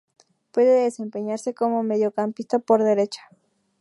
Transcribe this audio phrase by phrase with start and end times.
[0.51, 3.21] Puede desempeñarse como mediocampista por derecha.